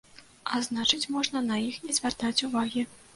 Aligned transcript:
А 0.53 0.61
значыць, 0.67 1.09
можна 1.15 1.43
на 1.49 1.57
іх 1.67 1.77
не 1.85 1.97
звяртаць 1.99 2.43
увагі. 2.49 2.87